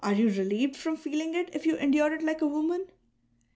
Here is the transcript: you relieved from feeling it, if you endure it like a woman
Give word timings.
you 0.15 0.27
relieved 0.29 0.75
from 0.75 0.97
feeling 0.97 1.35
it, 1.35 1.53
if 1.53 1.63
you 1.67 1.75
endure 1.75 2.11
it 2.11 2.23
like 2.23 2.41
a 2.41 2.47
woman 2.47 2.87